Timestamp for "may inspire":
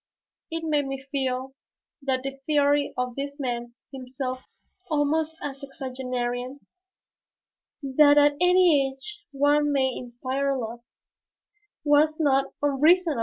9.71-10.57